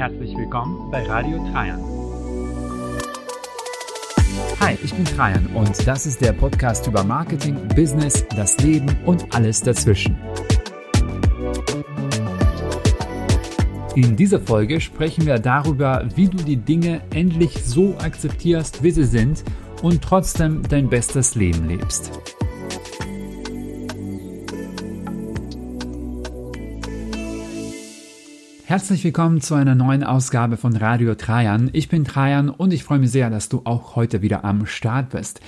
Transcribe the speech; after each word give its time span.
Herzlich 0.00 0.34
willkommen 0.34 0.90
bei 0.90 1.02
Radio 1.02 1.36
Trajan. 1.52 1.78
Hi, 4.58 4.78
ich 4.82 4.94
bin 4.94 5.04
Trajan 5.04 5.46
und 5.48 5.86
das 5.86 6.06
ist 6.06 6.22
der 6.22 6.32
Podcast 6.32 6.86
über 6.86 7.04
Marketing, 7.04 7.68
Business, 7.76 8.26
das 8.34 8.56
Leben 8.60 8.96
und 9.04 9.26
alles 9.34 9.60
dazwischen. 9.60 10.16
In 13.94 14.16
dieser 14.16 14.40
Folge 14.40 14.80
sprechen 14.80 15.26
wir 15.26 15.38
darüber, 15.38 16.08
wie 16.14 16.28
du 16.28 16.38
die 16.38 16.56
Dinge 16.56 17.02
endlich 17.10 17.62
so 17.62 17.94
akzeptierst, 17.98 18.82
wie 18.82 18.92
sie 18.92 19.04
sind 19.04 19.44
und 19.82 20.00
trotzdem 20.00 20.62
dein 20.66 20.88
bestes 20.88 21.34
Leben 21.34 21.68
lebst. 21.68 22.10
Herzlich 28.70 29.02
willkommen 29.02 29.40
zu 29.40 29.56
einer 29.56 29.74
neuen 29.74 30.04
Ausgabe 30.04 30.56
von 30.56 30.76
Radio 30.76 31.16
Trajan. 31.16 31.70
Ich 31.72 31.88
bin 31.88 32.04
Trajan 32.04 32.48
und 32.48 32.72
ich 32.72 32.84
freue 32.84 33.00
mich 33.00 33.10
sehr, 33.10 33.28
dass 33.28 33.48
du 33.48 33.62
auch 33.64 33.96
heute 33.96 34.22
wieder 34.22 34.44
am 34.44 34.64
Start 34.64 35.10
bist. 35.10 35.40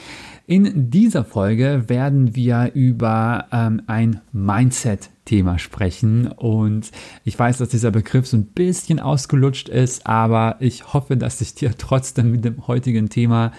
In 0.48 0.90
dieser 0.90 1.24
Folge 1.24 1.84
werden 1.86 2.34
wir 2.34 2.72
über 2.74 3.46
ähm, 3.52 3.82
ein 3.86 4.20
Mindset-Thema 4.32 5.60
sprechen 5.60 6.32
und 6.32 6.90
ich 7.22 7.38
weiß, 7.38 7.58
dass 7.58 7.68
dieser 7.68 7.92
Begriff 7.92 8.26
so 8.26 8.36
ein 8.36 8.46
bisschen 8.46 8.98
ausgelutscht 8.98 9.68
ist, 9.68 10.04
aber 10.04 10.56
ich 10.58 10.92
hoffe, 10.92 11.16
dass 11.16 11.40
ich 11.40 11.54
dir 11.54 11.78
trotzdem 11.78 12.32
mit 12.32 12.44
dem 12.44 12.66
heutigen 12.66 13.08
Thema 13.08 13.52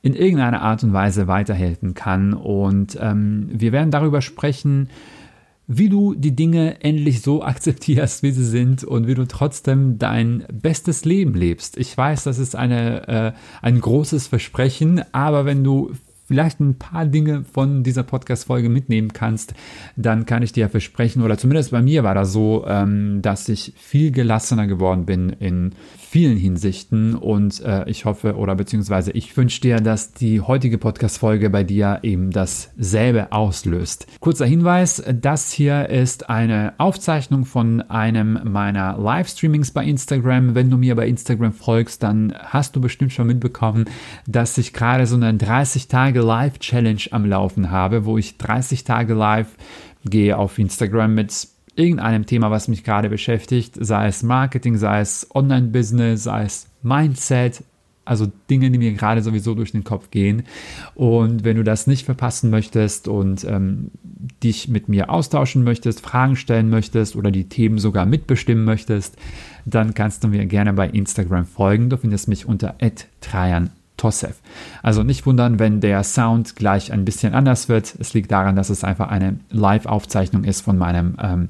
in 0.00 0.14
irgendeiner 0.14 0.62
Art 0.62 0.82
und 0.82 0.94
Weise 0.94 1.26
weiterhelfen 1.26 1.92
kann 1.92 2.32
und 2.32 2.96
ähm, 2.98 3.50
wir 3.52 3.72
werden 3.72 3.90
darüber 3.90 4.22
sprechen, 4.22 4.88
wie 5.72 5.88
du 5.88 6.14
die 6.14 6.34
Dinge 6.34 6.82
endlich 6.82 7.22
so 7.22 7.42
akzeptierst, 7.44 8.24
wie 8.24 8.32
sie 8.32 8.44
sind 8.44 8.82
und 8.82 9.06
wie 9.06 9.14
du 9.14 9.26
trotzdem 9.26 9.98
dein 9.98 10.44
bestes 10.52 11.04
Leben 11.04 11.34
lebst. 11.34 11.76
Ich 11.76 11.96
weiß, 11.96 12.24
das 12.24 12.38
ist 12.38 12.56
eine, 12.56 13.08
äh, 13.08 13.32
ein 13.62 13.80
großes 13.80 14.26
Versprechen, 14.26 15.02
aber 15.12 15.44
wenn 15.44 15.62
du 15.62 15.92
vielleicht 16.30 16.60
ein 16.60 16.78
paar 16.78 17.06
Dinge 17.06 17.42
von 17.42 17.82
dieser 17.82 18.04
Podcast-Folge 18.04 18.68
mitnehmen 18.68 19.12
kannst, 19.12 19.52
dann 19.96 20.26
kann 20.26 20.44
ich 20.44 20.52
dir 20.52 20.68
versprechen, 20.68 21.22
oder 21.22 21.36
zumindest 21.36 21.72
bei 21.72 21.82
mir 21.82 22.04
war 22.04 22.14
das 22.14 22.32
so, 22.32 22.64
ähm, 22.68 23.20
dass 23.20 23.48
ich 23.48 23.72
viel 23.76 24.12
gelassener 24.12 24.68
geworden 24.68 25.06
bin 25.06 25.30
in 25.30 25.72
vielen 26.10 26.36
Hinsichten 26.36 27.16
und 27.16 27.60
äh, 27.64 27.88
ich 27.88 28.04
hoffe 28.04 28.36
oder 28.36 28.54
beziehungsweise 28.54 29.10
ich 29.10 29.36
wünsche 29.36 29.60
dir, 29.60 29.80
dass 29.80 30.12
die 30.12 30.40
heutige 30.40 30.78
Podcast-Folge 30.78 31.50
bei 31.50 31.64
dir 31.64 32.00
eben 32.02 32.30
dasselbe 32.30 33.32
auslöst. 33.32 34.06
Kurzer 34.20 34.46
Hinweis, 34.46 35.02
das 35.12 35.50
hier 35.50 35.88
ist 35.88 36.28
eine 36.28 36.74
Aufzeichnung 36.78 37.44
von 37.44 37.82
einem 37.82 38.40
meiner 38.44 38.98
Livestreamings 38.98 39.70
bei 39.70 39.84
Instagram. 39.84 40.54
Wenn 40.54 40.70
du 40.70 40.78
mir 40.78 40.94
bei 40.96 41.06
Instagram 41.06 41.52
folgst, 41.52 42.02
dann 42.02 42.34
hast 42.38 42.74
du 42.74 42.80
bestimmt 42.80 43.12
schon 43.12 43.26
mitbekommen, 43.28 43.84
dass 44.26 44.58
ich 44.58 44.72
gerade 44.72 45.06
so 45.06 45.16
eine 45.16 45.34
30 45.34 45.88
Tage 45.88 46.19
Live-Challenge 46.22 47.02
am 47.10 47.26
Laufen 47.26 47.70
habe, 47.70 48.04
wo 48.04 48.18
ich 48.18 48.38
30 48.38 48.84
Tage 48.84 49.14
live 49.14 49.48
gehe 50.04 50.36
auf 50.36 50.58
Instagram 50.58 51.14
mit 51.14 51.48
irgendeinem 51.74 52.26
Thema, 52.26 52.50
was 52.50 52.68
mich 52.68 52.84
gerade 52.84 53.08
beschäftigt, 53.08 53.74
sei 53.78 54.08
es 54.08 54.22
Marketing, 54.22 54.76
sei 54.76 55.00
es 55.00 55.28
Online-Business, 55.34 56.24
sei 56.24 56.44
es 56.44 56.68
Mindset, 56.82 57.62
also 58.04 58.26
Dinge, 58.48 58.70
die 58.70 58.78
mir 58.78 58.92
gerade 58.92 59.22
sowieso 59.22 59.54
durch 59.54 59.72
den 59.72 59.84
Kopf 59.84 60.10
gehen. 60.10 60.42
Und 60.94 61.44
wenn 61.44 61.56
du 61.56 61.62
das 61.62 61.86
nicht 61.86 62.04
verpassen 62.04 62.50
möchtest 62.50 63.08
und 63.08 63.44
ähm, 63.44 63.90
dich 64.42 64.68
mit 64.68 64.88
mir 64.88 65.10
austauschen 65.10 65.62
möchtest, 65.62 66.00
Fragen 66.00 66.36
stellen 66.36 66.70
möchtest 66.70 67.14
oder 67.14 67.30
die 67.30 67.48
Themen 67.48 67.78
sogar 67.78 68.06
mitbestimmen 68.06 68.64
möchtest, 68.64 69.16
dann 69.64 69.94
kannst 69.94 70.24
du 70.24 70.28
mir 70.28 70.46
gerne 70.46 70.72
bei 70.72 70.88
Instagram 70.88 71.46
folgen. 71.46 71.88
Du 71.88 71.96
findest 71.98 72.26
mich 72.26 72.46
unter 72.46 72.74
@trajan 73.20 73.70
Tosef. 74.00 74.40
Also 74.82 75.02
nicht 75.02 75.26
wundern, 75.26 75.58
wenn 75.58 75.80
der 75.80 76.02
Sound 76.04 76.56
gleich 76.56 76.90
ein 76.90 77.04
bisschen 77.04 77.34
anders 77.34 77.68
wird. 77.68 77.94
Es 77.98 78.14
liegt 78.14 78.32
daran, 78.32 78.56
dass 78.56 78.70
es 78.70 78.82
einfach 78.82 79.10
eine 79.10 79.38
Live-Aufzeichnung 79.50 80.44
ist 80.44 80.62
von 80.62 80.78
meinem 80.78 81.16
ähm, 81.22 81.48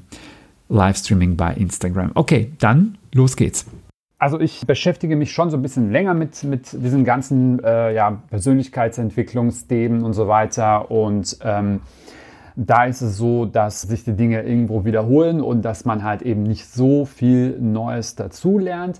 Livestreaming 0.67 1.37
bei 1.37 1.53
Instagram. 1.53 2.11
Okay, 2.13 2.51
dann 2.59 2.97
los 3.13 3.37
geht's. 3.37 3.65
Also 4.19 4.39
ich 4.39 4.67
beschäftige 4.67 5.15
mich 5.15 5.31
schon 5.31 5.49
so 5.49 5.57
ein 5.57 5.63
bisschen 5.63 5.91
länger 5.91 6.13
mit, 6.13 6.43
mit 6.43 6.73
diesen 6.73 7.05
ganzen 7.05 7.63
äh, 7.63 7.93
ja, 7.93 8.21
Persönlichkeitsentwicklungsthemen 8.29 10.03
und 10.03 10.13
so 10.13 10.27
weiter. 10.27 10.91
Und 10.91 11.37
ähm, 11.43 11.79
da 12.57 12.83
ist 12.85 13.01
es 13.01 13.17
so, 13.17 13.45
dass 13.45 13.81
sich 13.81 14.03
die 14.03 14.13
Dinge 14.13 14.43
irgendwo 14.43 14.83
wiederholen 14.83 15.41
und 15.41 15.63
dass 15.63 15.85
man 15.85 16.03
halt 16.03 16.21
eben 16.21 16.43
nicht 16.43 16.67
so 16.67 17.05
viel 17.05 17.57
Neues 17.59 18.15
dazulernt. 18.15 18.99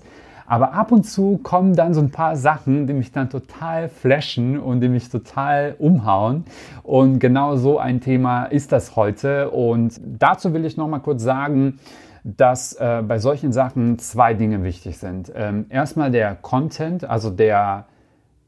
Aber 0.52 0.74
ab 0.74 0.92
und 0.92 1.04
zu 1.04 1.38
kommen 1.38 1.74
dann 1.74 1.94
so 1.94 2.02
ein 2.02 2.10
paar 2.10 2.36
Sachen, 2.36 2.86
die 2.86 2.92
mich 2.92 3.10
dann 3.10 3.30
total 3.30 3.88
flashen 3.88 4.60
und 4.60 4.82
die 4.82 4.90
mich 4.90 5.08
total 5.08 5.76
umhauen. 5.78 6.44
Und 6.82 7.20
genau 7.20 7.56
so 7.56 7.78
ein 7.78 8.02
Thema 8.02 8.44
ist 8.44 8.70
das 8.70 8.94
heute. 8.94 9.50
Und 9.50 9.98
dazu 10.04 10.52
will 10.52 10.66
ich 10.66 10.76
noch 10.76 10.88
mal 10.88 10.98
kurz 10.98 11.22
sagen, 11.22 11.78
dass 12.22 12.74
äh, 12.74 13.02
bei 13.02 13.18
solchen 13.18 13.50
Sachen 13.50 13.98
zwei 13.98 14.34
Dinge 14.34 14.62
wichtig 14.62 14.98
sind. 14.98 15.32
Ähm, 15.34 15.64
erstmal 15.70 16.10
der 16.10 16.34
Content, 16.34 17.08
also 17.08 17.30
der 17.30 17.86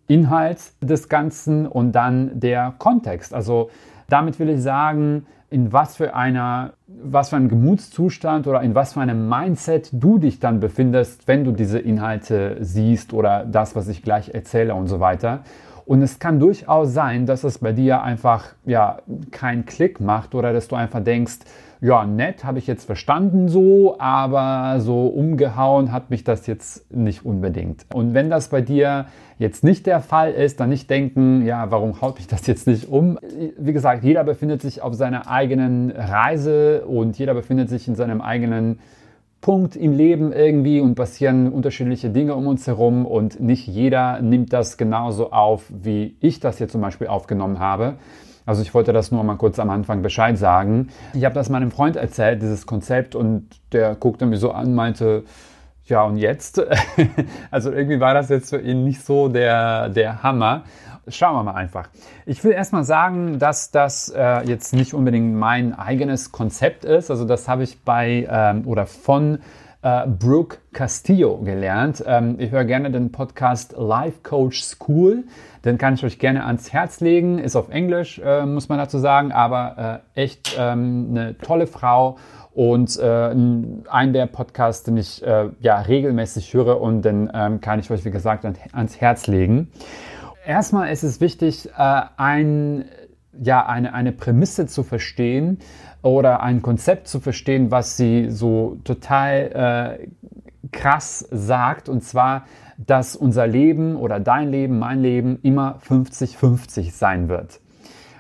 Inhalt 0.07 0.59
des 0.81 1.09
Ganzen 1.09 1.67
und 1.67 1.93
dann 1.93 2.39
der 2.39 2.75
Kontext. 2.79 3.35
Also 3.35 3.71
damit 4.09 4.39
will 4.39 4.49
ich 4.49 4.63
sagen, 4.63 5.27
in 5.51 5.73
was 5.73 5.97
für 5.97 6.15
einer, 6.15 6.73
was 6.89 7.29
für 7.29 7.37
einem 7.37 7.49
Gemutszustand 7.49 8.47
oder 8.47 8.63
in 8.63 8.75
was 8.75 8.95
für 8.95 9.01
einem 9.01 9.29
Mindset 9.29 9.89
du 9.93 10.19
dich 10.19 10.41
dann 10.41 10.59
befindest, 10.59 11.29
wenn 11.29 11.45
du 11.45 11.53
diese 11.53 11.79
Inhalte 11.79 12.57
siehst 12.61 13.13
oder 13.13 13.45
das, 13.45 13.77
was 13.77 13.89
ich 13.89 14.03
gleich 14.03 14.35
erzähle 14.35 14.75
und 14.75 14.89
so 14.89 15.01
weiter. 15.01 15.45
Und 15.87 16.03
es 16.03 16.19
kann 16.19 16.41
durchaus 16.41 16.93
sein, 16.93 17.27
dass 17.27 17.45
es 17.45 17.59
bei 17.59 17.73
dir 17.73 18.03
einfach 18.03 18.47
ja 18.65 18.99
keinen 19.31 19.67
Klick 19.67 20.01
macht 20.01 20.35
oder 20.35 20.53
dass 20.53 20.67
du 20.69 20.77
einfach 20.77 21.05
denkst, 21.05 21.41
ja, 21.85 22.07
nett, 22.07 22.45
habe 22.45 22.59
ich 22.59 22.67
jetzt 22.67 22.87
verstanden 22.87 23.49
so, 23.49 23.97
aber 23.99 24.81
so 24.81 25.07
umgehauen 25.07 25.93
hat 25.93 26.09
mich 26.09 26.25
das 26.25 26.47
jetzt 26.47 26.91
nicht 26.91 27.27
unbedingt. 27.27 27.85
Und 27.93 28.15
wenn 28.15 28.31
das 28.31 28.49
bei 28.49 28.63
dir 28.63 29.05
jetzt 29.39 29.65
nicht 29.65 29.85
der 29.85 30.01
Fall 30.01 30.33
ist, 30.33 30.61
dann 30.61 30.71
nicht 30.71 30.89
denken, 30.89 31.45
ja, 31.45 31.71
warum 31.71 32.01
haut 32.01 32.17
mich 32.17 32.27
das 32.27 32.47
jetzt 32.47 32.67
nicht 32.67 32.89
um? 32.89 33.19
Wie 33.59 33.75
gesagt, 33.75 34.03
jeder 34.03 34.25
befindet 34.25 34.63
sich 34.63 34.81
auf 34.81 34.95
seiner 34.95 35.31
eigenen 35.31 35.91
Reise 35.91 36.87
und 36.87 37.19
jeder 37.19 37.35
befindet 37.35 37.69
sich 37.69 37.87
in 37.87 37.97
seinem 37.97 38.23
eigenen 38.23 38.79
Punkt 39.45 39.77
im 39.77 39.93
Leben 39.93 40.33
irgendwie 40.33 40.81
und 40.81 40.95
passieren 40.95 41.53
unterschiedliche 41.53 42.09
Dinge 42.09 42.35
um 42.35 42.47
uns 42.47 42.67
herum 42.67 43.05
und 43.05 43.41
nicht 43.41 43.67
jeder 43.67 44.23
nimmt 44.23 44.55
das 44.55 44.79
genauso 44.79 45.33
auf, 45.33 45.65
wie 45.69 46.17
ich 46.21 46.41
das 46.41 46.57
hier 46.57 46.69
zum 46.69 46.81
Beispiel 46.81 47.09
aufgenommen 47.09 47.59
habe. 47.59 47.97
Also 48.47 48.63
ich 48.63 48.73
wollte 48.73 48.95
das 48.95 49.13
nur 49.13 49.23
mal 49.23 49.37
kurz 49.37 49.59
am 49.59 49.69
Anfang 49.69 50.01
Bescheid 50.01 50.39
sagen. 50.39 50.89
Ich 51.13 51.27
habe 51.27 51.35
das 51.35 51.51
meinem 51.51 51.71
Freund 51.71 51.97
erzählt, 51.97 52.41
dieses 52.41 52.65
Konzept, 52.65 53.15
und 53.15 53.51
der 53.73 53.95
guckte 53.97 54.25
mir 54.25 54.39
so 54.39 54.51
an, 54.51 54.75
meinte, 54.75 55.25
ja 55.85 56.05
und 56.05 56.17
jetzt? 56.17 56.63
also 57.51 57.71
irgendwie 57.71 58.01
war 58.01 58.15
das 58.15 58.31
jetzt 58.31 58.49
für 58.49 58.63
ihn 58.63 58.83
nicht 58.83 59.05
so 59.05 59.29
der, 59.29 59.91
der 59.91 60.23
Hammer. 60.23 60.65
Schauen 61.09 61.37
wir 61.37 61.43
mal 61.43 61.55
einfach. 61.55 61.89
Ich 62.27 62.43
will 62.45 62.53
erstmal 62.53 62.85
sagen, 62.85 63.39
dass 63.39 63.71
das 63.71 64.09
äh, 64.09 64.43
jetzt 64.47 64.73
nicht 64.73 64.95
unbedingt 64.95 65.35
mein 65.35 65.75
eigenes 65.75 66.33
Konzept 66.33 66.85
ist. 66.85 67.11
Also 67.11 67.25
das 67.25 67.49
habe 67.49 67.63
ich 67.63 67.83
bei 67.83 68.27
ähm, 68.31 68.67
oder 68.67 68.87
von 68.87 69.41
äh, 69.83 70.07
Brooke 70.07 70.59
Castillo 70.73 71.37
gelernt. 71.39 72.03
Ähm, 72.07 72.37
ich 72.39 72.51
höre 72.51 72.65
gerne 72.65 72.91
den 72.91 73.13
Podcast 73.13 73.75
Life 73.77 74.21
Coach 74.23 74.63
School. 74.63 75.25
Den 75.65 75.77
kann 75.77 75.95
ich 75.95 76.05
euch 76.05 76.19
gerne 76.19 76.45
ans 76.47 76.73
Herz 76.73 77.01
legen. 77.01 77.39
Ist 77.39 77.55
auf 77.55 77.69
Englisch, 77.69 78.19
äh, 78.25 78.47
muss 78.47 78.69
man 78.71 78.79
dazu 78.79 78.99
sagen, 78.99 79.31
aber 79.31 80.03
äh, 80.15 80.23
echt 80.23 80.57
ähm, 80.59 81.09
eine 81.11 81.37
tolle 81.39 81.67
Frau 81.67 82.17
und 82.55 82.99
äh, 82.99 83.35
ein 83.91 84.13
der 84.13 84.27
Podcasts, 84.27 84.85
den 84.85 84.97
ich 84.97 85.23
äh, 85.23 85.51
ja 85.61 85.81
regelmäßig 85.81 86.55
höre 86.55 86.81
und 86.81 87.03
den 87.03 87.31
ähm, 87.35 87.61
kann 87.61 87.81
ich 87.81 87.91
euch 87.91 88.05
wie 88.05 88.11
gesagt 88.11 88.47
ans 88.73 89.01
Herz 89.01 89.27
legen. 89.27 89.71
Erstmal 90.47 90.93
ist 90.93 91.03
es 91.03 91.21
wichtig, 91.21 91.71
äh, 91.77 92.03
ein, 92.17 92.85
ja, 93.41 93.67
eine, 93.67 93.95
eine 93.95 94.13
Prämisse 94.13 94.67
zu 94.67 94.83
verstehen 94.83 95.59
oder 96.03 96.43
ein 96.43 96.61
Konzept 96.61 97.09
zu 97.09 97.21
verstehen, 97.21 97.71
was 97.71 97.97
sie 97.97 98.31
so 98.31 98.77
total 98.85 99.99
äh, 100.03 100.09
krass 100.71 101.27
sagt. 101.31 101.89
Und 101.89 102.05
zwar, 102.05 102.45
dass 102.77 103.17
unser 103.17 103.47
Leben 103.47 103.97
oder 103.97 104.21
dein 104.21 104.51
Leben, 104.51 104.79
mein 104.79 105.01
Leben 105.01 105.39
immer 105.43 105.79
50-50 105.87 106.91
sein 106.91 107.29
wird. 107.29 107.61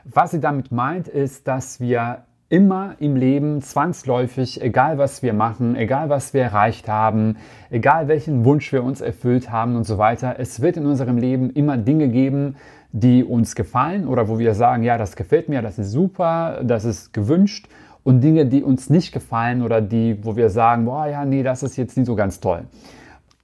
Was 0.04 0.30
sie 0.30 0.40
damit 0.40 0.72
meint, 0.72 1.08
ist, 1.08 1.46
dass 1.46 1.80
wir 1.80 2.24
immer 2.54 2.94
im 3.00 3.16
Leben 3.16 3.62
zwangsläufig, 3.62 4.62
egal 4.62 4.96
was 4.96 5.24
wir 5.24 5.32
machen, 5.32 5.74
egal 5.74 6.08
was 6.08 6.34
wir 6.34 6.42
erreicht 6.42 6.88
haben, 6.88 7.36
egal 7.68 8.06
welchen 8.06 8.44
Wunsch 8.44 8.72
wir 8.72 8.84
uns 8.84 9.00
erfüllt 9.00 9.50
haben 9.50 9.74
und 9.74 9.82
so 9.82 9.98
weiter, 9.98 10.36
es 10.38 10.62
wird 10.62 10.76
in 10.76 10.86
unserem 10.86 11.18
Leben 11.18 11.50
immer 11.50 11.76
Dinge 11.76 12.06
geben, 12.06 12.54
die 12.92 13.24
uns 13.24 13.56
gefallen 13.56 14.06
oder 14.06 14.28
wo 14.28 14.38
wir 14.38 14.54
sagen, 14.54 14.84
ja, 14.84 14.96
das 14.98 15.16
gefällt 15.16 15.48
mir, 15.48 15.62
das 15.62 15.80
ist 15.80 15.90
super, 15.90 16.60
das 16.62 16.84
ist 16.84 17.12
gewünscht 17.12 17.66
und 18.04 18.20
Dinge, 18.20 18.46
die 18.46 18.62
uns 18.62 18.88
nicht 18.88 19.12
gefallen 19.12 19.60
oder 19.60 19.80
die, 19.80 20.20
wo 20.22 20.36
wir 20.36 20.48
sagen, 20.48 20.84
boah, 20.84 21.08
ja, 21.08 21.24
nee, 21.24 21.42
das 21.42 21.64
ist 21.64 21.76
jetzt 21.76 21.96
nicht 21.96 22.06
so 22.06 22.14
ganz 22.14 22.38
toll. 22.38 22.62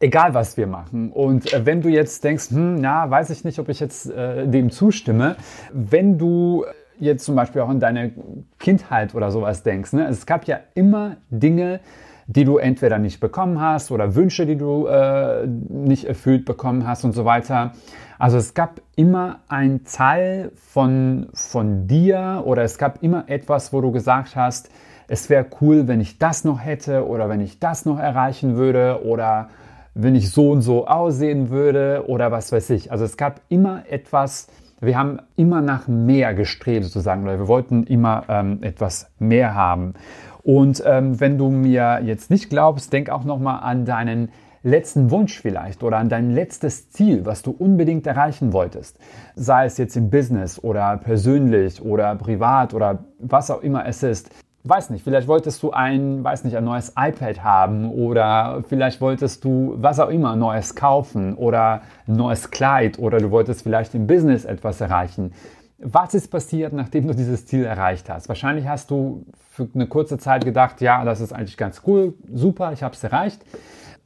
egal 0.01 0.35
was 0.35 0.57
wir 0.57 0.67
machen. 0.67 1.13
Und 1.13 1.53
äh, 1.53 1.67
wenn 1.67 1.83
du 1.83 1.89
jetzt 1.89 2.25
denkst, 2.25 2.51
hm, 2.51 2.77
na, 2.77 3.11
weiß 3.11 3.31
ich 3.31 3.45
nicht, 3.45 3.59
ob 3.59 3.69
ich 3.69 3.81
jetzt 3.81 4.11
äh, 4.11 4.47
dem 4.49 4.71
zustimme, 4.71 5.37
wenn 5.73 6.17
du 6.17 6.65
jetzt 7.01 7.25
zum 7.25 7.35
Beispiel 7.35 7.63
auch 7.63 7.69
an 7.69 7.81
deine 7.81 8.13
Kindheit 8.59 9.15
oder 9.15 9.31
sowas 9.31 9.63
denkst, 9.63 9.93
ne? 9.93 10.07
es 10.07 10.27
gab 10.27 10.45
ja 10.47 10.61
immer 10.75 11.17
Dinge, 11.31 11.81
die 12.27 12.45
du 12.45 12.59
entweder 12.59 12.99
nicht 12.99 13.19
bekommen 13.19 13.61
hast 13.61 13.91
oder 13.91 14.15
Wünsche, 14.15 14.47
die 14.47 14.57
du 14.57 14.87
äh, 14.87 15.47
nicht 15.47 16.05
erfüllt 16.05 16.45
bekommen 16.45 16.87
hast 16.87 17.05
und 17.05 17.13
so 17.13 17.25
weiter. 17.25 17.73
Also 18.21 18.37
es 18.37 18.55
gab 18.55 18.81
immer 18.95 19.41
ein 19.49 19.83
Teil 19.85 20.53
von, 20.55 21.29
von 21.35 21.89
dir 21.89 22.43
oder 22.45 22.63
es 22.63 22.79
gab 22.79 23.03
immer 23.03 23.25
etwas, 23.29 23.73
wo 23.73 23.81
du 23.81 23.91
gesagt 23.91 24.37
hast, 24.37 24.71
es 25.09 25.29
wäre 25.29 25.47
cool, 25.61 25.89
wenn 25.89 26.01
ich 26.01 26.19
das 26.19 26.45
noch 26.45 26.61
hätte 26.61 27.05
oder 27.05 27.29
wenn 27.29 27.41
ich 27.41 27.59
das 27.59 27.85
noch 27.85 27.99
erreichen 27.99 28.55
würde 28.57 29.05
oder 29.05 29.49
wenn 29.95 30.15
ich 30.15 30.31
so 30.31 30.53
und 30.53 30.63
so 30.63 30.87
aussehen 30.87 31.51
würde 31.51 32.05
oder 32.07 32.31
was 32.31 32.53
weiß 32.53 32.71
ich. 32.71 32.93
Also 32.93 33.05
es 33.05 33.17
gab 33.17 33.41
immer 33.49 33.83
etwas, 33.89 34.47
wir 34.81 34.99
haben 34.99 35.19
immer 35.37 35.61
nach 35.61 35.89
mehr 35.89 36.35
gestrebt 36.35 36.85
sozusagen, 36.85 37.25
oder 37.25 37.39
wir 37.39 37.49
wollten 37.49 37.85
immer 37.85 38.25
ähm, 38.29 38.63
etwas 38.63 39.11
mehr 39.19 39.55
haben. 39.55 39.95
Und 40.43 40.83
ähm, 40.87 41.21
wenn 41.21 41.37
du 41.37 41.51
mir 41.51 42.01
jetzt 42.03 42.31
nicht 42.31 42.49
glaubst, 42.49 42.93
denk 42.93 43.11
auch 43.11 43.25
nochmal 43.25 43.61
an 43.63 43.85
deinen 43.85 44.31
letzten 44.63 45.11
Wunsch 45.11 45.41
vielleicht 45.41 45.83
oder 45.83 45.99
an 45.99 46.09
dein 46.09 46.31
letztes 46.31 46.91
Ziel, 46.91 47.25
was 47.25 47.43
du 47.43 47.51
unbedingt 47.51 48.07
erreichen 48.07 48.53
wolltest. 48.53 48.99
Sei 49.35 49.65
es 49.65 49.79
jetzt 49.79 49.97
im 49.97 50.11
Business 50.11 50.63
oder 50.63 50.99
persönlich 50.99 51.83
oder 51.83 52.15
privat 52.17 52.75
oder 52.75 53.05
was 53.19 53.51
auch 53.51 53.63
immer 53.63 53.87
es 53.87 54.03
ist. 54.03 54.31
Weiß 54.63 54.91
nicht, 54.91 55.03
vielleicht 55.03 55.27
wolltest 55.27 55.63
du 55.63 55.71
ein, 55.71 56.23
weiß 56.23 56.45
nicht, 56.45 56.55
ein 56.55 56.65
neues 56.65 56.91
iPad 56.91 57.43
haben 57.43 57.91
oder 57.91 58.63
vielleicht 58.69 59.01
wolltest 59.01 59.43
du 59.43 59.75
was 59.79 59.99
auch 59.99 60.11
immer 60.11 60.37
Neues 60.37 60.75
kaufen 60.75 61.35
oder 61.35 61.81
ein 62.07 62.17
neues 62.17 62.51
Kleid 62.51 62.99
oder 62.99 63.19
du 63.19 63.31
wolltest 63.31 63.63
vielleicht 63.63 63.95
im 63.95 64.07
Business 64.07 64.45
etwas 64.45 64.83
erreichen. 64.83 65.33
Was 65.79 66.13
ist 66.13 66.29
passiert, 66.29 66.75
nachdem 66.75 67.07
du 67.07 67.15
dieses 67.15 67.47
Ziel 67.47 67.65
erreicht 67.65 68.11
hast? 68.11 68.29
Wahrscheinlich 68.29 68.69
hast 68.69 68.91
du 68.91 69.25
für 69.51 69.67
eine 69.75 69.87
kurze 69.87 70.19
Zeit 70.19 70.45
gedacht, 70.45 70.83
ja, 70.83 71.03
das 71.07 71.23
ist 71.23 71.33
eigentlich 71.33 71.57
ganz 71.57 71.81
cool, 71.87 72.13
super, 72.31 72.75
ich 72.75 72.83
habe 72.83 72.95
es 72.95 73.03
erreicht. 73.03 73.41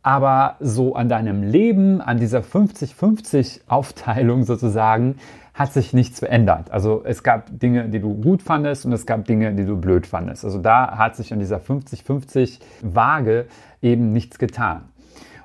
Aber 0.04 0.54
so 0.60 0.94
an 0.94 1.08
deinem 1.08 1.42
Leben, 1.42 2.00
an 2.00 2.18
dieser 2.18 2.40
50-50 2.40 3.62
Aufteilung 3.66 4.44
sozusagen, 4.44 5.16
hat 5.54 5.72
sich 5.72 5.92
nichts 5.92 6.18
verändert. 6.18 6.70
Also 6.72 7.02
es 7.04 7.22
gab 7.22 7.58
Dinge, 7.58 7.88
die 7.88 8.00
du 8.00 8.14
gut 8.14 8.42
fandest 8.42 8.84
und 8.84 8.92
es 8.92 9.06
gab 9.06 9.24
Dinge, 9.24 9.54
die 9.54 9.64
du 9.64 9.76
blöd 9.76 10.06
fandest. 10.06 10.44
Also 10.44 10.58
da 10.58 10.98
hat 10.98 11.14
sich 11.14 11.32
an 11.32 11.38
dieser 11.38 11.58
50-50 11.58 12.58
Waage 12.82 13.46
eben 13.80 14.12
nichts 14.12 14.38
getan. 14.38 14.88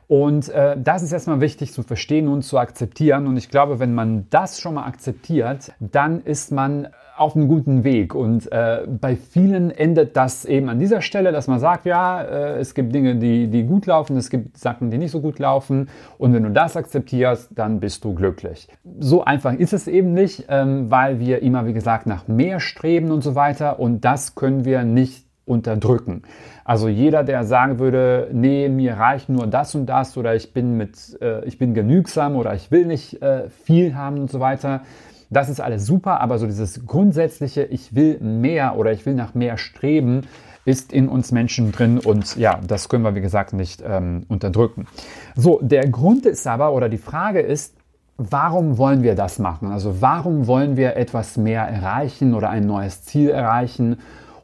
Und 0.08 0.50
äh, 0.50 0.76
das 0.76 1.04
ist 1.04 1.12
erstmal 1.12 1.40
wichtig 1.40 1.72
zu 1.72 1.84
verstehen 1.84 2.28
und 2.28 2.42
zu 2.42 2.58
akzeptieren. 2.58 3.28
Und 3.28 3.38
ich 3.38 3.50
glaube, 3.50 3.78
wenn 3.78 3.94
man 3.94 4.26
das 4.32 4.60
schon 4.60 4.74
mal 4.74 4.88
akzeptiert, 4.88 5.72
dann 5.80 6.24
ist 6.24 6.52
man 6.52 6.88
auf 7.19 7.36
einem 7.36 7.48
guten 7.48 7.83
Weg. 7.83 8.16
Und 8.16 8.51
äh, 8.51 8.86
bei 8.88 9.16
vielen 9.16 9.71
endet 9.71 10.16
das 10.16 10.45
eben 10.45 10.69
an 10.69 10.80
dieser 10.80 11.01
Stelle, 11.01 11.31
dass 11.31 11.48
man 11.48 11.60
sagt, 11.60 11.86
ja, 11.86 12.21
äh, 12.21 12.60
es 12.60 12.74
gibt 12.74 12.94
Dinge, 12.94 13.16
die, 13.16 13.48
die 13.48 13.63
gut 13.63 13.86
laufen, 13.86 14.18
es 14.18 14.30
gibt 14.30 14.57
Sachen, 14.57 14.89
die 14.92 14.98
nicht 14.98 15.12
so 15.12 15.21
gut 15.21 15.39
laufen. 15.39 15.89
Und 16.18 16.33
wenn 16.33 16.44
du 16.44 16.51
das 16.51 16.77
akzeptierst, 16.77 17.50
dann 17.56 17.80
bist 17.80 18.04
du 18.04 18.13
glücklich. 18.13 18.68
So 19.00 19.24
einfach 19.24 19.54
ist 19.54 19.74
es 19.74 19.88
eben 19.88 20.13
nicht, 20.13 20.45
ähm, 20.50 20.89
weil 20.89 21.19
wir 21.19 21.42
immer, 21.42 21.66
wie 21.66 21.74
gesagt, 21.74 22.07
nach 22.07 22.27
mehr 22.27 22.60
streben 22.60 23.12
und 23.12 23.24
so 23.24 23.36
weiter. 23.36 23.80
Und 23.80 24.06
das 24.06 24.36
können 24.36 24.66
wir 24.66 24.83
nicht 24.83 25.25
unterdrücken. 25.50 26.21
Also 26.63 26.88
jeder, 26.88 27.24
der 27.24 27.44
sagen 27.44 27.80
würde, 27.80 28.30
nee, 28.31 28.69
mir 28.69 28.94
reicht 28.94 29.27
nur 29.27 29.48
das 29.48 29.74
und 29.74 29.88
das 29.88 30.16
oder 30.16 30.36
ich 30.36 30.54
bin 30.54 30.77
mit, 30.77 31.18
äh, 31.21 31.44
ich 31.45 31.57
bin 31.57 31.74
genügsam 31.74 32.36
oder 32.36 32.54
ich 32.54 32.69
will 32.69 32.86
nicht 32.86 33.21
äh, 33.21 33.50
viel 33.50 33.95
haben 33.95 34.19
und 34.19 34.30
so 34.30 34.39
weiter, 34.39 34.81
das 35.30 35.50
ist 35.50 35.60
alles 35.60 35.86
super, 35.86 36.22
aber 36.22 36.40
so 36.40 36.46
dieses 36.46 36.86
grundsätzliche, 36.86 37.64
ich 37.64 37.96
will 37.96 38.20
mehr 38.20 38.78
oder 38.78 38.92
ich 38.92 39.06
will 39.06 39.14
nach 39.14 39.34
mehr 39.34 39.58
streben, 39.58 40.22
ist 40.66 40.92
in 40.92 41.08
uns 41.08 41.31
Menschen 41.31 41.72
drin 41.72 42.00
und 42.00 42.36
ja, 42.36 42.60
das 42.66 42.90
können 42.90 43.04
wir 43.04 43.16
wie 43.16 43.22
gesagt 43.22 43.54
nicht 43.54 43.84
ähm, 43.86 44.26
unterdrücken. 44.28 44.88
So, 45.36 45.60
der 45.62 45.88
Grund 45.90 46.26
ist 46.26 46.46
aber 46.48 46.74
oder 46.74 46.90
die 46.90 46.98
Frage 46.98 47.40
ist, 47.40 47.76
warum 48.18 48.78
wollen 48.78 49.02
wir 49.02 49.16
das 49.16 49.40
machen? 49.40 49.72
Also 49.72 50.02
warum 50.02 50.46
wollen 50.48 50.78
wir 50.78 50.98
etwas 50.98 51.38
mehr 51.38 51.64
erreichen 51.64 52.34
oder 52.34 52.50
ein 52.50 52.66
neues 52.66 53.04
Ziel 53.04 53.30
erreichen? 53.30 53.98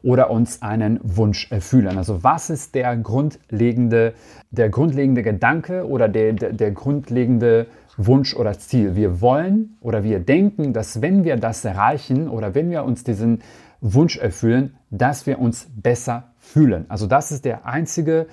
Oder 0.06 0.30
uns 0.30 0.62
einen 0.62 1.00
Wunsch 1.02 1.50
erfüllen. 1.50 1.98
Also 1.98 2.22
was 2.22 2.48
ist 2.48 2.76
der 2.76 2.96
grundlegende, 2.96 4.14
der 4.52 4.68
grundlegende 4.68 5.24
Gedanke 5.24 5.84
oder 5.84 6.08
der, 6.08 6.32
der, 6.32 6.52
der 6.52 6.70
grundlegende 6.70 7.66
Wunsch 7.96 8.36
oder 8.36 8.56
Ziel? 8.56 8.94
Wir 8.94 9.20
wollen 9.20 9.76
oder 9.80 10.04
wir 10.04 10.20
denken, 10.20 10.72
dass 10.72 11.02
wenn 11.02 11.24
wir 11.24 11.36
das 11.36 11.64
erreichen 11.64 12.28
oder 12.28 12.54
wenn 12.54 12.70
wir 12.70 12.84
uns 12.84 13.02
diesen 13.02 13.40
Wunsch 13.80 14.16
erfüllen, 14.16 14.76
dass 14.90 15.26
wir 15.26 15.40
uns 15.40 15.66
besser 15.74 16.28
fühlen. 16.38 16.84
Also 16.88 17.08
das 17.08 17.32
ist 17.32 17.44
der 17.44 17.66
einzige 17.66 18.28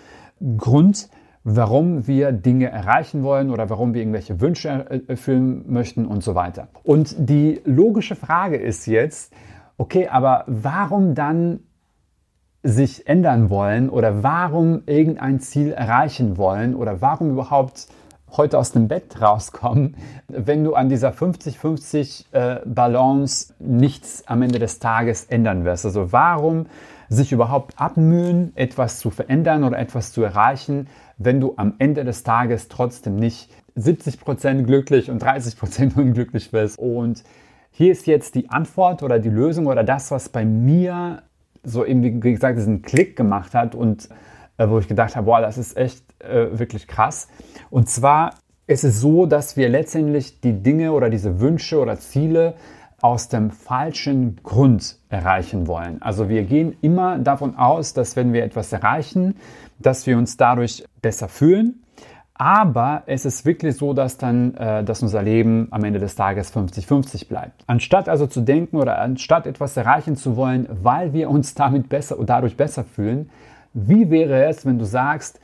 Grund, 0.57 1.09
warum 1.43 2.05
wir 2.05 2.33
Dinge 2.33 2.69
erreichen 2.69 3.23
wollen 3.23 3.49
oder 3.49 3.71
warum 3.71 3.95
wir 3.95 4.01
irgendwelche 4.01 4.39
Wünsche 4.39 5.03
erfüllen 5.07 5.63
möchten 5.65 6.05
und 6.05 6.23
so 6.23 6.35
weiter. 6.35 6.67
Und 6.83 7.15
die 7.17 7.61
logische 7.65 8.15
Frage 8.15 8.57
ist 8.57 8.85
jetzt, 8.85 9.33
okay, 9.77 10.07
aber 10.07 10.43
warum 10.47 11.15
dann 11.15 11.59
sich 12.63 13.07
ändern 13.07 13.49
wollen 13.49 13.89
oder 13.89 14.23
warum 14.23 14.83
irgendein 14.85 15.39
Ziel 15.41 15.71
erreichen 15.71 16.37
wollen 16.37 16.75
oder 16.75 17.01
warum 17.01 17.31
überhaupt 17.31 17.87
heute 18.37 18.57
aus 18.57 18.71
dem 18.71 18.87
Bett 18.87 19.21
rauskommen, 19.21 19.95
wenn 20.27 20.63
du 20.63 20.73
an 20.73 20.89
dieser 20.89 21.11
50-50 21.11 22.25
äh, 22.31 22.61
Balance 22.65 23.53
nichts 23.59 24.27
am 24.27 24.41
Ende 24.41 24.59
des 24.59 24.79
Tages 24.79 25.25
ändern 25.25 25.65
wirst. 25.65 25.85
Also 25.85 26.11
warum 26.11 26.65
sich 27.09 27.31
überhaupt 27.31 27.79
abmühen, 27.79 28.53
etwas 28.55 28.99
zu 28.99 29.09
verändern 29.11 29.63
oder 29.63 29.77
etwas 29.77 30.13
zu 30.13 30.23
erreichen, 30.23 30.87
wenn 31.17 31.39
du 31.39 31.53
am 31.57 31.75
Ende 31.77 32.05
des 32.05 32.23
Tages 32.23 32.69
trotzdem 32.69 33.17
nicht 33.17 33.51
70% 33.77 34.63
glücklich 34.63 35.11
und 35.11 35.23
30% 35.23 35.95
unglücklich 35.99 36.53
wirst. 36.53 36.79
Und 36.79 37.23
hier 37.75 37.91
ist 37.91 38.05
jetzt 38.05 38.35
die 38.35 38.51
Antwort 38.51 39.01
oder 39.01 39.17
die 39.17 39.29
Lösung 39.29 39.65
oder 39.65 39.83
das, 39.83 40.11
was 40.11 40.29
bei 40.29 40.45
mir 40.45 41.23
so 41.63 41.83
eben, 41.83 42.03
wie 42.23 42.31
gesagt, 42.33 42.57
diesen 42.57 42.83
Klick 42.83 43.15
gemacht 43.15 43.55
hat 43.55 43.73
und 43.73 44.09
äh, 44.57 44.69
wo 44.69 44.77
ich 44.77 44.87
gedacht 44.87 45.15
habe, 45.15 45.25
boah, 45.25 45.41
das 45.41 45.57
ist 45.57 45.75
echt 45.75 46.03
äh, 46.21 46.59
wirklich 46.59 46.87
krass. 46.87 47.29
Und 47.71 47.89
zwar 47.89 48.35
ist 48.67 48.83
es 48.83 49.01
so, 49.01 49.25
dass 49.25 49.57
wir 49.57 49.69
letztendlich 49.69 50.39
die 50.39 50.62
Dinge 50.62 50.91
oder 50.91 51.09
diese 51.09 51.39
Wünsche 51.39 51.79
oder 51.79 51.98
Ziele 51.98 52.53
aus 53.01 53.27
dem 53.27 53.50
falschen 53.50 54.36
Grund 54.43 54.98
erreichen 55.09 55.65
wollen. 55.65 56.00
Also 56.01 56.29
wir 56.29 56.43
gehen 56.43 56.77
immer 56.81 57.17
davon 57.17 57.55
aus, 57.55 57.93
dass 57.93 58.15
wenn 58.15 58.33
wir 58.33 58.43
etwas 58.43 58.71
erreichen, 58.71 59.36
dass 59.79 60.05
wir 60.05 60.17
uns 60.17 60.38
dadurch 60.38 60.86
besser 61.01 61.27
fühlen 61.27 61.83
aber 62.35 63.03
es 63.05 63.25
ist 63.25 63.45
wirklich 63.45 63.75
so, 63.77 63.93
dass 63.93 64.17
dann, 64.17 64.55
äh, 64.55 64.83
dass 64.83 65.03
unser 65.03 65.21
Leben 65.21 65.67
am 65.71 65.83
Ende 65.83 65.99
des 65.99 66.15
Tages 66.15 66.53
50-50 66.55 67.27
bleibt. 67.27 67.63
Anstatt 67.67 68.09
also 68.09 68.27
zu 68.27 68.41
denken 68.41 68.77
oder 68.77 68.99
anstatt 68.99 69.45
etwas 69.45 69.77
erreichen 69.77 70.15
zu 70.15 70.35
wollen, 70.35 70.67
weil 70.81 71.13
wir 71.13 71.29
uns 71.29 71.53
damit 71.53 71.89
besser 71.89 72.17
und 72.17 72.29
dadurch 72.29 72.57
besser 72.57 72.83
fühlen, 72.83 73.29
wie 73.73 74.09
wäre 74.09 74.45
es, 74.45 74.65
wenn 74.65 74.79
du 74.79 74.85
sagst, 74.85 75.39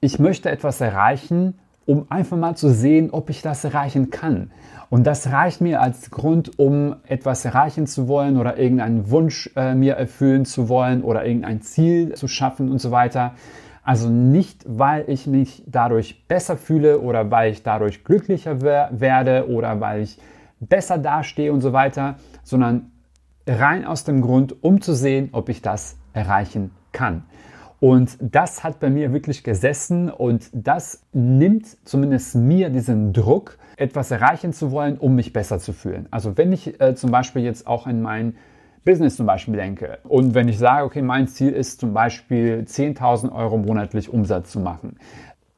ich 0.00 0.18
möchte 0.18 0.50
etwas 0.50 0.80
erreichen, 0.80 1.58
um 1.86 2.06
einfach 2.10 2.36
mal 2.36 2.56
zu 2.56 2.70
sehen, 2.70 3.10
ob 3.10 3.30
ich 3.30 3.42
das 3.42 3.64
erreichen 3.64 4.10
kann. 4.10 4.50
Und 4.90 5.04
das 5.04 5.30
reicht 5.32 5.60
mir 5.60 5.80
als 5.80 6.10
Grund, 6.10 6.58
um 6.58 6.96
etwas 7.06 7.44
erreichen 7.44 7.86
zu 7.86 8.08
wollen 8.08 8.36
oder 8.36 8.58
irgendeinen 8.58 9.10
Wunsch 9.10 9.50
äh, 9.56 9.74
mir 9.74 9.94
erfüllen 9.94 10.44
zu 10.44 10.68
wollen 10.68 11.02
oder 11.02 11.24
irgendein 11.24 11.62
Ziel 11.62 12.14
zu 12.14 12.28
schaffen 12.28 12.70
und 12.70 12.78
so 12.78 12.90
weiter. 12.90 13.32
Also 13.82 14.08
nicht, 14.08 14.64
weil 14.66 15.04
ich 15.08 15.26
mich 15.26 15.64
dadurch 15.66 16.26
besser 16.28 16.56
fühle 16.56 17.00
oder 17.00 17.30
weil 17.30 17.50
ich 17.52 17.62
dadurch 17.62 18.04
glücklicher 18.04 18.60
werde 18.62 19.48
oder 19.48 19.80
weil 19.80 20.02
ich 20.02 20.18
besser 20.60 20.98
dastehe 20.98 21.52
und 21.52 21.60
so 21.60 21.72
weiter, 21.72 22.16
sondern 22.44 22.92
rein 23.46 23.84
aus 23.84 24.04
dem 24.04 24.22
Grund, 24.22 24.62
um 24.62 24.80
zu 24.80 24.94
sehen, 24.94 25.30
ob 25.32 25.48
ich 25.48 25.62
das 25.62 25.96
erreichen 26.12 26.70
kann. 26.92 27.24
Und 27.80 28.16
das 28.20 28.62
hat 28.62 28.78
bei 28.78 28.90
mir 28.90 29.12
wirklich 29.12 29.42
gesessen 29.42 30.08
und 30.08 30.48
das 30.52 31.04
nimmt 31.12 31.66
zumindest 31.84 32.36
mir 32.36 32.70
diesen 32.70 33.12
Druck, 33.12 33.58
etwas 33.76 34.12
erreichen 34.12 34.52
zu 34.52 34.70
wollen, 34.70 34.98
um 34.98 35.16
mich 35.16 35.32
besser 35.32 35.58
zu 35.58 35.72
fühlen. 35.72 36.06
Also 36.12 36.36
wenn 36.36 36.52
ich 36.52 36.80
äh, 36.80 36.94
zum 36.94 37.10
Beispiel 37.10 37.42
jetzt 37.42 37.66
auch 37.66 37.88
in 37.88 38.00
mein 38.00 38.36
Business 38.84 39.16
zum 39.16 39.26
Beispiel 39.26 39.54
denke 39.54 39.98
und 40.04 40.34
wenn 40.34 40.48
ich 40.48 40.58
sage, 40.58 40.84
okay, 40.84 41.02
mein 41.02 41.28
Ziel 41.28 41.52
ist 41.52 41.80
zum 41.80 41.92
Beispiel 41.92 42.64
10.000 42.66 43.32
Euro 43.32 43.58
monatlich 43.58 44.12
Umsatz 44.12 44.50
zu 44.50 44.60
machen, 44.60 44.96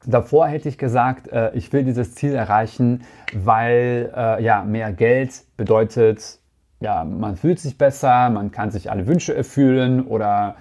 Davor 0.07 0.47
hätte 0.47 0.69
ich 0.69 0.77
gesagt, 0.77 1.27
äh, 1.29 1.51
ich 1.53 1.71
will 1.73 1.83
dieses 1.83 2.15
Ziel 2.15 2.33
erreichen, 2.35 3.03
weil 3.33 4.11
äh, 4.15 4.43
ja, 4.43 4.63
mehr 4.63 4.91
Geld 4.91 5.43
bedeutet, 5.57 6.39
ja, 6.79 7.03
man 7.03 7.37
fühlt 7.37 7.59
sich 7.59 7.77
besser, 7.77 8.29
man 8.29 8.51
kann 8.51 8.71
sich 8.71 8.91
alle 8.91 9.07
Wünsche 9.07 9.35
erfüllen 9.35 10.05
oder 10.05 10.55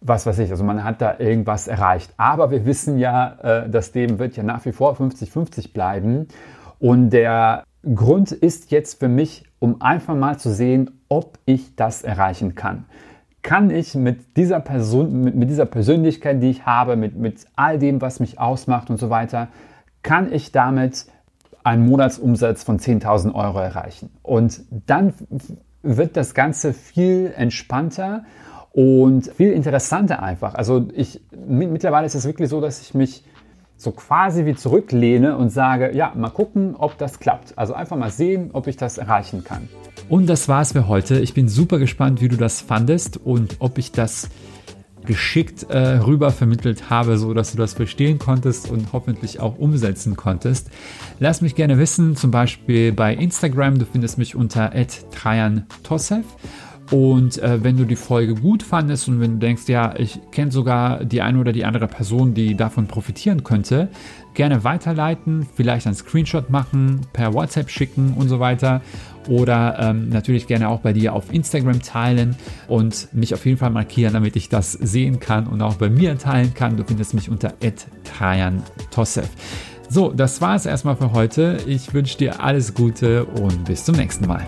was 0.00 0.26
weiß 0.26 0.38
ich, 0.40 0.50
also 0.50 0.64
man 0.64 0.84
hat 0.84 1.00
da 1.00 1.18
irgendwas 1.18 1.68
erreicht. 1.68 2.12
Aber 2.16 2.50
wir 2.50 2.66
wissen 2.66 2.98
ja, 2.98 3.36
äh, 3.42 3.68
das 3.68 3.94
Leben 3.94 4.18
wird 4.18 4.36
ja 4.36 4.42
nach 4.42 4.64
wie 4.64 4.72
vor 4.72 4.94
50-50 4.94 5.72
bleiben. 5.72 6.28
Und 6.78 7.10
der 7.10 7.64
Grund 7.94 8.32
ist 8.32 8.70
jetzt 8.70 9.00
für 9.00 9.08
mich, 9.08 9.44
um 9.58 9.80
einfach 9.80 10.14
mal 10.14 10.38
zu 10.38 10.50
sehen, 10.50 10.90
ob 11.08 11.38
ich 11.46 11.74
das 11.76 12.02
erreichen 12.02 12.54
kann. 12.54 12.84
Kann 13.42 13.70
ich 13.70 13.94
mit 13.94 14.36
dieser 14.36 14.60
Person, 14.60 15.22
mit, 15.22 15.34
mit 15.34 15.48
dieser 15.48 15.66
Persönlichkeit, 15.66 16.42
die 16.42 16.50
ich 16.50 16.66
habe, 16.66 16.96
mit, 16.96 17.16
mit 17.16 17.46
all 17.56 17.78
dem, 17.78 18.00
was 18.00 18.20
mich 18.20 18.38
ausmacht 18.38 18.90
und 18.90 18.98
so 18.98 19.10
weiter, 19.10 19.48
kann 20.02 20.32
ich 20.32 20.52
damit 20.52 21.06
einen 21.64 21.86
Monatsumsatz 21.86 22.62
von 22.62 22.78
10.000 22.78 23.34
Euro 23.34 23.58
erreichen? 23.58 24.10
Und 24.22 24.62
dann 24.86 25.14
wird 25.82 26.16
das 26.16 26.34
Ganze 26.34 26.72
viel 26.72 27.32
entspannter 27.36 28.24
und 28.72 29.28
viel 29.32 29.52
interessanter 29.52 30.22
einfach. 30.22 30.54
Also 30.54 30.88
ich, 30.94 31.20
mittlerweile 31.46 32.06
ist 32.06 32.14
es 32.14 32.24
wirklich 32.24 32.48
so, 32.48 32.60
dass 32.60 32.80
ich 32.80 32.94
mich 32.94 33.24
so 33.78 33.92
quasi 33.92 34.44
wie 34.44 34.56
zurücklehne 34.56 35.36
und 35.36 35.50
sage, 35.50 35.96
ja, 35.96 36.12
mal 36.16 36.30
gucken, 36.30 36.74
ob 36.76 36.98
das 36.98 37.20
klappt. 37.20 37.56
Also 37.56 37.74
einfach 37.74 37.96
mal 37.96 38.10
sehen, 38.10 38.50
ob 38.52 38.66
ich 38.66 38.76
das 38.76 38.98
erreichen 38.98 39.44
kann. 39.44 39.68
Und 40.08 40.28
das 40.28 40.48
war's 40.48 40.72
für 40.72 40.88
heute. 40.88 41.20
Ich 41.20 41.32
bin 41.32 41.48
super 41.48 41.78
gespannt, 41.78 42.20
wie 42.20 42.28
du 42.28 42.36
das 42.36 42.60
fandest 42.60 43.16
und 43.18 43.56
ob 43.60 43.78
ich 43.78 43.92
das 43.92 44.30
geschickt 45.06 45.70
äh, 45.70 45.78
rüber 45.78 46.32
vermittelt 46.32 46.90
habe, 46.90 47.18
so 47.18 47.32
dass 47.32 47.52
du 47.52 47.56
das 47.56 47.72
verstehen 47.72 48.18
konntest 48.18 48.68
und 48.68 48.92
hoffentlich 48.92 49.38
auch 49.40 49.56
umsetzen 49.56 50.16
konntest. 50.16 50.70
Lass 51.20 51.40
mich 51.40 51.54
gerne 51.54 51.78
wissen, 51.78 52.16
zum 52.16 52.32
Beispiel 52.32 52.92
bei 52.92 53.14
Instagram. 53.14 53.78
Du 53.78 53.86
findest 53.86 54.18
mich 54.18 54.34
unter 54.34 54.72
@trajan_tossev 54.72 56.24
und 56.90 57.38
äh, 57.38 57.62
wenn 57.62 57.76
du 57.76 57.84
die 57.84 57.96
Folge 57.96 58.34
gut 58.34 58.62
fandest 58.62 59.08
und 59.08 59.20
wenn 59.20 59.32
du 59.32 59.38
denkst, 59.38 59.68
ja, 59.68 59.94
ich 59.96 60.18
kenne 60.30 60.50
sogar 60.50 61.04
die 61.04 61.20
eine 61.20 61.38
oder 61.38 61.52
die 61.52 61.64
andere 61.64 61.86
Person, 61.86 62.32
die 62.32 62.54
davon 62.54 62.86
profitieren 62.86 63.44
könnte, 63.44 63.88
gerne 64.32 64.64
weiterleiten, 64.64 65.46
vielleicht 65.54 65.86
einen 65.86 65.96
Screenshot 65.96 66.48
machen, 66.48 67.02
per 67.12 67.34
WhatsApp 67.34 67.70
schicken 67.70 68.14
und 68.16 68.28
so 68.28 68.40
weiter. 68.40 68.80
Oder 69.28 69.76
ähm, 69.78 70.08
natürlich 70.08 70.46
gerne 70.46 70.70
auch 70.70 70.80
bei 70.80 70.94
dir 70.94 71.12
auf 71.12 71.34
Instagram 71.34 71.82
teilen 71.82 72.36
und 72.66 73.08
mich 73.12 73.34
auf 73.34 73.44
jeden 73.44 73.58
Fall 73.58 73.70
markieren, 73.70 74.14
damit 74.14 74.36
ich 74.36 74.48
das 74.48 74.72
sehen 74.72 75.20
kann 75.20 75.46
und 75.46 75.60
auch 75.60 75.74
bei 75.74 75.90
mir 75.90 76.16
teilen 76.16 76.54
kann. 76.54 76.78
Du 76.78 76.84
findest 76.84 77.12
mich 77.12 77.28
unter 77.28 77.52
Trajan 78.04 78.62
Tossev. 78.90 79.28
So, 79.90 80.12
das 80.12 80.40
war 80.40 80.54
es 80.54 80.64
erstmal 80.64 80.96
für 80.96 81.12
heute. 81.12 81.58
Ich 81.66 81.92
wünsche 81.92 82.16
dir 82.16 82.42
alles 82.42 82.72
Gute 82.72 83.26
und 83.26 83.64
bis 83.64 83.84
zum 83.84 83.96
nächsten 83.96 84.26
Mal. 84.26 84.46